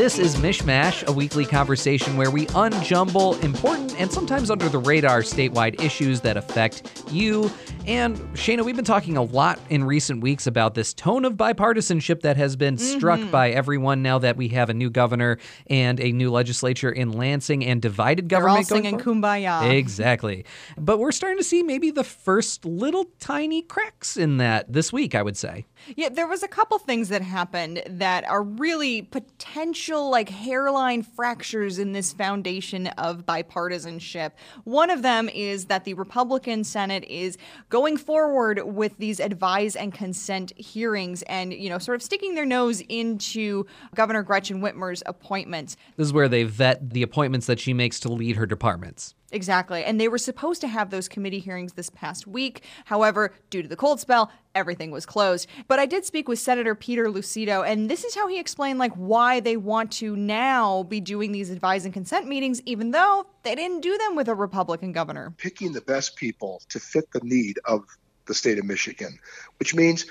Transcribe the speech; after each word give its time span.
This 0.00 0.18
is 0.18 0.36
MichMash, 0.36 1.06
a 1.08 1.12
weekly 1.12 1.44
conversation 1.44 2.16
where 2.16 2.30
we 2.30 2.46
unjumble 2.46 3.38
important 3.44 4.00
and 4.00 4.10
sometimes 4.10 4.50
under 4.50 4.66
the 4.70 4.78
radar 4.78 5.20
statewide 5.20 5.78
issues 5.78 6.22
that 6.22 6.38
affect 6.38 7.04
you. 7.10 7.50
And 7.86 8.18
Cheyna, 8.34 8.64
we've 8.64 8.76
been 8.76 8.84
talking 8.86 9.18
a 9.18 9.22
lot 9.22 9.60
in 9.68 9.84
recent 9.84 10.22
weeks 10.22 10.46
about 10.46 10.74
this 10.74 10.94
tone 10.94 11.26
of 11.26 11.34
bipartisanship 11.34 12.22
that 12.22 12.38
has 12.38 12.56
been 12.56 12.78
struck 12.78 13.20
Mm-hmm. 13.20 13.30
by 13.30 13.50
everyone 13.50 14.02
now 14.02 14.18
that 14.20 14.38
we 14.38 14.48
have 14.48 14.70
a 14.70 14.74
new 14.74 14.88
governor 14.88 15.38
and 15.66 16.00
a 16.00 16.12
new 16.12 16.30
legislature 16.30 16.90
in 16.90 17.12
Lansing 17.12 17.66
and 17.66 17.82
divided 17.82 18.30
They're 18.30 18.38
government. 18.38 18.58
all 18.72 18.78
singing. 18.78 18.98
Kumbaya. 18.98 19.70
Exactly. 19.70 20.46
But 20.78 20.98
we're 20.98 21.12
starting 21.12 21.36
to 21.38 21.44
see 21.44 21.62
maybe 21.62 21.90
the 21.90 22.04
first 22.04 22.64
little 22.64 23.04
tiny 23.18 23.60
cracks 23.60 24.16
in 24.16 24.38
that 24.38 24.72
this 24.72 24.94
week, 24.94 25.14
I 25.14 25.22
would 25.22 25.36
say. 25.36 25.66
Yeah, 25.96 26.08
there 26.08 26.26
was 26.26 26.42
a 26.42 26.48
couple 26.48 26.78
things 26.78 27.08
that 27.10 27.20
happened 27.22 27.82
that 27.86 28.24
are 28.24 28.42
really 28.42 29.02
potential 29.02 29.89
like 29.98 30.28
hairline 30.28 31.02
fractures 31.02 31.78
in 31.78 31.92
this 31.92 32.12
foundation 32.12 32.86
of 32.86 33.26
bipartisanship. 33.26 34.32
One 34.64 34.90
of 34.90 35.02
them 35.02 35.28
is 35.28 35.66
that 35.66 35.84
the 35.84 35.94
Republican 35.94 36.62
Senate 36.62 37.04
is 37.04 37.36
going 37.68 37.96
forward 37.96 38.62
with 38.64 38.96
these 38.98 39.18
advise 39.18 39.74
and 39.74 39.92
consent 39.92 40.56
hearings 40.56 41.22
and, 41.22 41.52
you 41.52 41.68
know, 41.68 41.78
sort 41.78 41.96
of 41.96 42.02
sticking 42.02 42.34
their 42.34 42.46
nose 42.46 42.82
into 42.88 43.66
Governor 43.94 44.22
Gretchen 44.22 44.60
Whitmer's 44.60 45.02
appointments. 45.06 45.76
This 45.96 46.06
is 46.06 46.12
where 46.12 46.28
they 46.28 46.44
vet 46.44 46.90
the 46.90 47.02
appointments 47.02 47.46
that 47.46 47.58
she 47.58 47.72
makes 47.72 47.98
to 48.00 48.12
lead 48.12 48.36
her 48.36 48.46
departments. 48.46 49.14
Exactly. 49.32 49.84
And 49.84 50.00
they 50.00 50.08
were 50.08 50.18
supposed 50.18 50.60
to 50.62 50.68
have 50.68 50.90
those 50.90 51.08
committee 51.08 51.38
hearings 51.38 51.74
this 51.74 51.90
past 51.90 52.26
week. 52.26 52.64
However, 52.86 53.32
due 53.48 53.62
to 53.62 53.68
the 53.68 53.76
cold 53.76 54.00
spell, 54.00 54.30
everything 54.54 54.90
was 54.90 55.06
closed. 55.06 55.48
But 55.68 55.78
I 55.78 55.86
did 55.86 56.04
speak 56.04 56.28
with 56.28 56.38
Senator 56.38 56.74
Peter 56.74 57.06
Lucido, 57.06 57.66
and 57.66 57.88
this 57.88 58.04
is 58.04 58.14
how 58.14 58.26
he 58.26 58.38
explained 58.38 58.78
like 58.78 58.92
why 58.94 59.40
they 59.40 59.56
want 59.56 59.92
to 59.92 60.16
now 60.16 60.82
be 60.84 61.00
doing 61.00 61.32
these 61.32 61.50
advise 61.50 61.84
and 61.84 61.94
consent 61.94 62.26
meetings, 62.26 62.60
even 62.66 62.90
though 62.90 63.26
they 63.44 63.54
didn't 63.54 63.80
do 63.80 63.96
them 63.98 64.16
with 64.16 64.28
a 64.28 64.34
Republican 64.34 64.92
governor. 64.92 65.32
picking 65.38 65.72
the 65.72 65.80
best 65.80 66.16
people 66.16 66.60
to 66.68 66.80
fit 66.80 67.10
the 67.12 67.20
need 67.22 67.58
of 67.64 67.84
the 68.26 68.34
state 68.34 68.58
of 68.58 68.64
Michigan, 68.64 69.18
which 69.58 69.74
means 69.74 70.06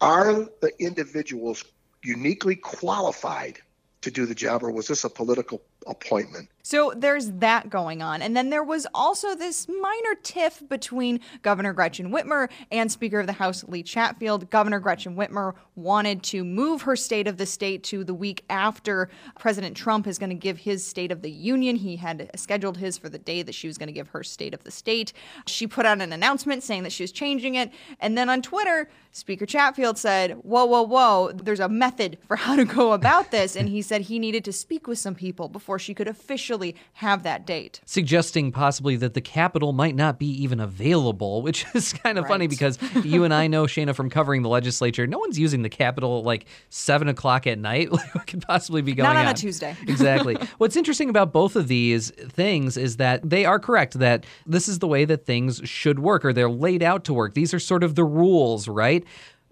are 0.00 0.32
the 0.60 0.72
individuals 0.78 1.64
uniquely 2.02 2.56
qualified 2.56 3.58
to 4.06 4.10
do 4.12 4.24
the 4.24 4.34
job, 4.34 4.62
or 4.62 4.70
was 4.70 4.86
this 4.86 5.02
a 5.02 5.10
political 5.10 5.60
appointment? 5.86 6.48
So 6.62 6.92
there's 6.96 7.30
that 7.32 7.70
going 7.70 8.02
on. 8.02 8.22
And 8.22 8.36
then 8.36 8.50
there 8.50 8.64
was 8.64 8.88
also 8.92 9.36
this 9.36 9.68
minor 9.68 10.14
tiff 10.22 10.62
between 10.68 11.20
Governor 11.42 11.72
Gretchen 11.72 12.10
Whitmer 12.10 12.48
and 12.72 12.90
Speaker 12.90 13.20
of 13.20 13.28
the 13.28 13.32
House 13.32 13.62
Lee 13.68 13.84
Chatfield. 13.84 14.50
Governor 14.50 14.80
Gretchen 14.80 15.14
Whitmer 15.14 15.54
wanted 15.76 16.24
to 16.24 16.42
move 16.42 16.82
her 16.82 16.96
State 16.96 17.28
of 17.28 17.36
the 17.36 17.46
State 17.46 17.84
to 17.84 18.02
the 18.02 18.14
week 18.14 18.44
after 18.50 19.08
President 19.38 19.76
Trump 19.76 20.08
is 20.08 20.18
going 20.18 20.30
to 20.30 20.36
give 20.36 20.58
his 20.58 20.84
State 20.84 21.12
of 21.12 21.22
the 21.22 21.30
Union. 21.30 21.76
He 21.76 21.94
had 21.94 22.30
scheduled 22.34 22.78
his 22.78 22.98
for 22.98 23.08
the 23.08 23.18
day 23.18 23.42
that 23.42 23.54
she 23.54 23.68
was 23.68 23.78
going 23.78 23.86
to 23.88 23.92
give 23.92 24.08
her 24.08 24.24
State 24.24 24.52
of 24.52 24.64
the 24.64 24.72
State. 24.72 25.12
She 25.46 25.68
put 25.68 25.86
out 25.86 26.00
an 26.00 26.12
announcement 26.12 26.64
saying 26.64 26.82
that 26.82 26.92
she 26.92 27.04
was 27.04 27.12
changing 27.12 27.54
it. 27.54 27.70
And 28.00 28.18
then 28.18 28.28
on 28.28 28.42
Twitter, 28.42 28.88
Speaker 29.12 29.46
Chatfield 29.46 29.98
said, 29.98 30.32
Whoa, 30.42 30.64
whoa, 30.64 30.82
whoa, 30.82 31.30
there's 31.32 31.60
a 31.60 31.68
method 31.68 32.18
for 32.26 32.34
how 32.34 32.56
to 32.56 32.64
go 32.64 32.92
about 32.92 33.30
this. 33.30 33.54
And 33.54 33.68
he 33.68 33.82
said 33.82 33.95
he 34.02 34.18
needed 34.18 34.44
to 34.44 34.52
speak 34.52 34.86
with 34.86 34.98
some 34.98 35.14
people 35.14 35.48
before 35.48 35.78
she 35.78 35.94
could 35.94 36.08
officially 36.08 36.74
have 36.94 37.22
that 37.22 37.46
date. 37.46 37.80
Suggesting 37.84 38.52
possibly 38.52 38.96
that 38.96 39.14
the 39.14 39.20
Capitol 39.20 39.72
might 39.72 39.94
not 39.94 40.18
be 40.18 40.26
even 40.42 40.60
available, 40.60 41.42
which 41.42 41.64
is 41.74 41.92
kind 41.92 42.18
of 42.18 42.26
funny 42.26 42.46
because 42.46 42.78
you 43.04 43.24
and 43.24 43.32
I 43.32 43.46
know, 43.46 43.66
Cheyna, 43.66 43.94
from 43.94 44.10
covering 44.10 44.42
the 44.42 44.48
legislature, 44.48 45.06
no 45.06 45.18
one's 45.18 45.38
using 45.38 45.62
the 45.62 45.68
Capitol 45.68 46.18
at 46.18 46.24
like 46.24 46.46
seven 46.68 47.08
o'clock 47.08 47.46
at 47.46 47.58
night. 47.58 47.88
What 48.16 48.26
could 48.28 48.42
possibly 48.42 48.82
be 48.82 48.94
going 48.94 49.04
Not 49.04 49.16
on? 49.16 49.26
on 49.26 49.32
a 49.32 49.34
Tuesday. 49.34 49.76
exactly. 49.86 50.36
What's 50.58 50.76
interesting 50.76 51.10
about 51.10 51.32
both 51.32 51.56
of 51.56 51.68
these 51.68 52.10
things 52.10 52.76
is 52.76 52.96
that 52.96 53.28
they 53.28 53.44
are 53.44 53.58
correct 53.58 53.98
that 53.98 54.24
this 54.46 54.68
is 54.68 54.78
the 54.78 54.86
way 54.86 55.04
that 55.04 55.26
things 55.26 55.60
should 55.64 55.98
work 55.98 56.24
or 56.24 56.32
they're 56.32 56.48
laid 56.48 56.82
out 56.82 57.04
to 57.04 57.14
work. 57.14 57.34
These 57.34 57.52
are 57.52 57.58
sort 57.58 57.82
of 57.82 57.94
the 57.94 58.04
rules, 58.04 58.68
right? 58.68 59.04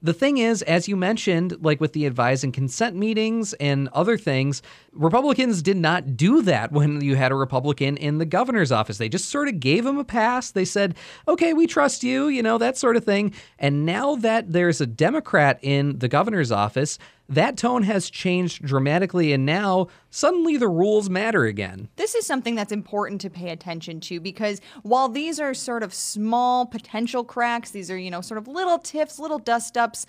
The 0.05 0.13
thing 0.13 0.37
is, 0.37 0.61
as 0.61 0.87
you 0.87 0.97
mentioned, 0.97 1.57
like 1.63 1.81
with 1.81 1.95
the 1.95 2.05
advise 2.05 2.45
and 2.45 2.53
consent 2.53 2.95
meetings 2.95 3.55
and 3.55 3.89
other 3.89 4.19
things, 4.19 4.61
Republicans 4.93 5.63
did 5.63 5.79
not 5.79 6.15
do 6.15 6.43
that 6.43 6.73
when 6.73 7.01
you 7.01 7.17
had 7.17 7.33
a 7.33 7.35
Republican 7.35 7.97
in 7.97 8.19
the 8.19 8.27
governor's 8.27 8.71
office. 8.71 8.99
They 8.99 9.09
just 9.09 9.31
sort 9.31 9.49
of 9.49 9.61
gave 9.61 9.87
him 9.87 9.97
a 9.97 10.05
pass. 10.05 10.51
They 10.51 10.67
said, 10.67 10.95
okay, 11.27 11.55
we 11.55 11.67
trust 11.67 12.05
you, 12.05 12.29
you 12.29 12.43
know, 12.43 12.59
that 12.59 12.77
sort 12.77 12.97
of 12.97 13.05
thing. 13.05 13.33
And 13.59 13.87
now 13.87 14.17
that 14.17 14.53
there's 14.53 14.83
a 14.83 14.87
Democrat 14.87 15.59
in 15.63 15.99
the 15.99 16.09
governor's 16.09 16.53
office, 16.53 16.99
that 17.29 17.57
tone 17.57 17.83
has 17.85 18.11
changed 18.11 18.65
dramatically. 18.65 19.33
And 19.33 19.47
now 19.47 19.89
suddenly 20.11 20.57
the 20.57 20.69
rules 20.69 21.09
matter 21.09 21.45
again. 21.45 21.89
This 21.97 22.15
is 22.15 22.27
something 22.27 22.55
that's 22.55 22.73
important 22.73 23.21
to 23.23 23.31
pay 23.31 23.51
attention 23.51 24.01
to 24.01 24.21
because 24.21 24.61
while 24.83 25.09
these 25.09 25.41
are 25.41 25.55
sort 25.55 25.83
of 25.83 25.95
small 25.95 26.67
potential 26.67 27.25
cracks, 27.25 27.71
these 27.71 27.91
are, 27.91 27.99
you 27.99 28.11
know, 28.11 28.21
sort 28.21 28.39
of 28.39 28.49
little 28.49 28.79
tiffs, 28.79 29.19
little 29.19 29.39
dust 29.39 29.77
ups, 29.77 30.07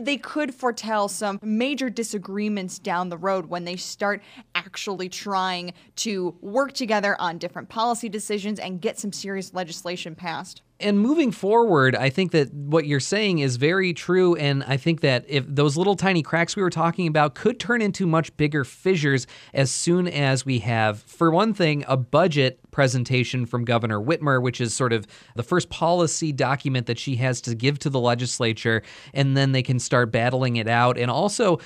they 0.00 0.16
could 0.16 0.54
foretell 0.54 1.08
some 1.08 1.38
major 1.42 1.90
disagreements 1.90 2.78
down 2.78 3.10
the 3.10 3.18
road 3.18 3.46
when 3.46 3.64
they 3.64 3.76
start 3.76 4.22
actually 4.64 5.08
trying 5.08 5.72
to 5.96 6.34
work 6.40 6.72
together 6.72 7.20
on 7.20 7.38
different 7.38 7.68
policy 7.68 8.08
decisions 8.08 8.58
and 8.58 8.80
get 8.80 8.98
some 8.98 9.12
serious 9.12 9.52
legislation 9.54 10.14
passed. 10.14 10.62
and 10.80 10.98
moving 10.98 11.30
forward, 11.30 11.94
I 11.94 12.10
think 12.10 12.32
that 12.32 12.52
what 12.52 12.84
you're 12.84 12.98
saying 12.98 13.38
is 13.38 13.56
very 13.56 13.94
true. 13.94 14.34
And 14.34 14.64
I 14.64 14.76
think 14.76 15.00
that 15.02 15.24
if 15.28 15.44
those 15.48 15.76
little 15.76 15.94
tiny 15.94 16.22
cracks 16.22 16.56
we 16.56 16.62
were 16.62 16.70
talking 16.70 17.06
about 17.06 17.34
could 17.34 17.60
turn 17.60 17.80
into 17.80 18.06
much 18.06 18.36
bigger 18.36 18.64
fissures 18.64 19.26
as 19.54 19.70
soon 19.70 20.08
as 20.08 20.44
we 20.44 20.58
have, 20.60 21.00
for 21.02 21.30
one 21.30 21.54
thing, 21.54 21.84
a 21.86 21.96
budget 21.96 22.58
presentation 22.72 23.46
from 23.46 23.64
Governor 23.64 24.00
Whitmer, 24.00 24.42
which 24.42 24.60
is 24.60 24.74
sort 24.74 24.92
of 24.92 25.06
the 25.36 25.44
first 25.44 25.70
policy 25.70 26.32
document 26.32 26.86
that 26.86 26.98
she 26.98 27.16
has 27.16 27.40
to 27.42 27.54
give 27.54 27.78
to 27.78 27.88
the 27.88 28.00
legislature. 28.00 28.82
And 29.14 29.36
then 29.36 29.52
they 29.52 29.62
can 29.62 29.78
start 29.78 30.10
battling 30.10 30.56
it 30.56 30.68
out. 30.68 30.98
And 30.98 31.10
also, 31.10 31.60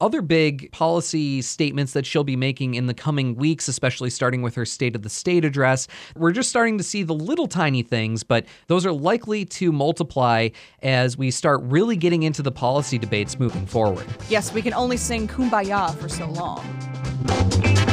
other 0.00 0.22
big 0.22 0.70
policy 0.72 1.42
statements 1.42 1.92
that 1.92 2.06
she'll 2.06 2.24
be 2.24 2.36
making 2.36 2.74
in 2.74 2.86
the 2.86 2.94
coming 2.94 3.34
weeks, 3.34 3.68
especially 3.68 4.10
starting 4.10 4.42
with 4.42 4.54
her 4.54 4.64
State 4.64 4.96
of 4.96 5.02
the 5.02 5.10
State 5.10 5.44
address. 5.44 5.88
We're 6.16 6.32
just 6.32 6.48
starting 6.48 6.78
to 6.78 6.84
see 6.84 7.02
the 7.02 7.14
little 7.14 7.46
tiny 7.46 7.82
things, 7.82 8.22
but 8.22 8.46
those 8.68 8.86
are 8.86 8.92
likely 8.92 9.44
to 9.46 9.72
multiply 9.72 10.48
as 10.82 11.16
we 11.16 11.30
start 11.30 11.60
really 11.64 11.96
getting 11.96 12.22
into 12.22 12.42
the 12.42 12.52
policy 12.52 12.98
debates 12.98 13.38
moving 13.38 13.66
forward. 13.66 14.06
Yes, 14.28 14.52
we 14.52 14.62
can 14.62 14.74
only 14.74 14.96
sing 14.96 15.28
Kumbaya 15.28 15.94
for 15.96 16.08
so 16.08 16.26
long. 16.30 17.89